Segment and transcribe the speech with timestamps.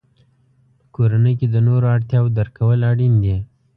[0.79, 3.37] په کورنۍ کې د نورو اړتیاوو درک کول اړین دي.